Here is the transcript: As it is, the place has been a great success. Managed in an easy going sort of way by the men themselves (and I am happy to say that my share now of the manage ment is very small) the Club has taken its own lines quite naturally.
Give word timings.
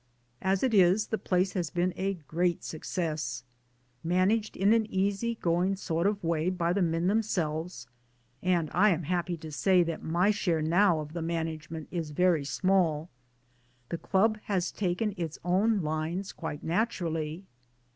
As 0.41 0.63
it 0.63 0.73
is, 0.73 1.05
the 1.09 1.19
place 1.19 1.53
has 1.53 1.69
been 1.69 1.93
a 1.95 2.15
great 2.27 2.63
success. 2.63 3.43
Managed 4.03 4.57
in 4.57 4.73
an 4.73 4.87
easy 4.91 5.35
going 5.35 5.75
sort 5.75 6.07
of 6.07 6.23
way 6.23 6.49
by 6.49 6.73
the 6.73 6.81
men 6.81 7.05
themselves 7.05 7.85
(and 8.41 8.71
I 8.73 8.89
am 8.89 9.03
happy 9.03 9.37
to 9.37 9.51
say 9.51 9.83
that 9.83 10.01
my 10.01 10.31
share 10.31 10.63
now 10.63 11.01
of 11.01 11.13
the 11.13 11.21
manage 11.21 11.69
ment 11.69 11.87
is 11.91 12.09
very 12.09 12.45
small) 12.45 13.11
the 13.89 13.99
Club 13.99 14.39
has 14.45 14.71
taken 14.71 15.13
its 15.17 15.37
own 15.45 15.83
lines 15.83 16.33
quite 16.33 16.63
naturally. 16.63 17.45